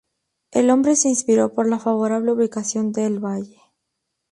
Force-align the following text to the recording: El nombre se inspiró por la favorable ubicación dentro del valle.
El 0.49 0.65
nombre 0.65 0.95
se 0.95 1.09
inspiró 1.09 1.53
por 1.53 1.69
la 1.69 1.77
favorable 1.77 2.31
ubicación 2.31 2.85
dentro 2.91 3.03
del 3.03 3.19
valle. 3.23 3.61